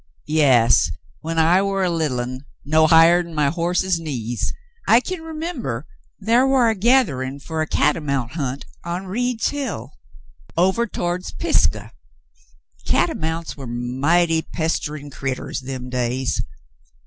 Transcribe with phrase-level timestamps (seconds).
[0.25, 4.51] "Yas, when I war a littlin', no highah'n my horse's knees,
[4.87, 5.85] I kin remember
[6.19, 9.91] thar war a gatherin' fer a catamount hunt on Reed's Hill
[10.57, 11.91] ovah to'ds Pisgah.
[12.87, 16.41] Catamounts war mighty pesterin' creeters them days.